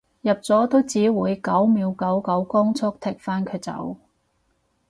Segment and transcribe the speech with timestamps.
[0.21, 3.97] 入咗都只會九秒九九光速踢返佢走